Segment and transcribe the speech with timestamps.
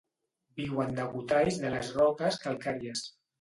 [0.59, 3.07] Viu en degotalls de les roques calcàries.